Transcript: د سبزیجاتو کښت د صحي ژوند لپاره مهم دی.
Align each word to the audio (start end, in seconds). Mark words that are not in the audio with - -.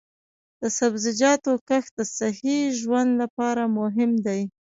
د 0.61 0.63
سبزیجاتو 0.77 1.51
کښت 1.67 1.91
د 1.97 1.99
صحي 2.17 2.59
ژوند 2.79 3.11
لپاره 3.21 3.63
مهم 3.79 4.11
دی. 4.25 4.41